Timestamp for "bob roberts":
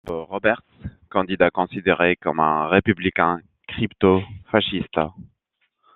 0.03-0.63